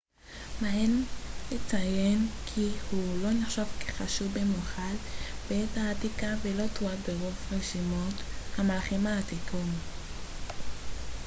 [0.61, 1.03] מעניין
[1.51, 4.93] לציין כי הוא לא נחשב כחשוב במיוחד
[5.49, 8.13] בעת העתיקה ולא תועד ברוב רשימות
[8.57, 9.61] המלכים העתיקות